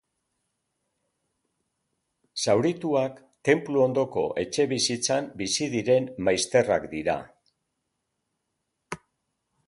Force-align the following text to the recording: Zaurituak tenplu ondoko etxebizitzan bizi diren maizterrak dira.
Zaurituak 2.45 3.19
tenplu 3.49 3.83
ondoko 3.83 4.23
etxebizitzan 4.43 5.27
bizi 5.41 5.67
diren 5.75 6.07
maizterrak 6.29 6.87
dira. 6.95 7.19